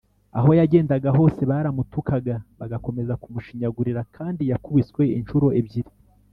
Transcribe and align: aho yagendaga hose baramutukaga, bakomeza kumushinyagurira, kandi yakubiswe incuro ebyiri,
aho 0.37 0.49
yagendaga 0.59 1.09
hose 1.17 1.41
baramutukaga, 1.51 2.35
bakomeza 2.71 3.13
kumushinyagurira, 3.21 4.01
kandi 4.15 4.41
yakubiswe 4.51 5.03
incuro 5.17 5.47
ebyiri, 5.59 5.91